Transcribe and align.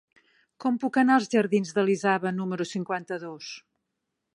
Com 0.65 0.79
puc 0.83 0.97
anar 1.01 1.19
als 1.21 1.29
jardins 1.35 1.75
d'Elisava 1.77 2.35
número 2.41 2.71
cinquanta-dos? 2.75 3.57